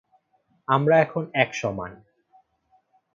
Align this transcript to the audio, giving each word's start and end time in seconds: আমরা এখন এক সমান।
আমরা 0.67 0.95
এখন 0.99 1.23
এক 1.33 1.49
সমান। 1.53 1.91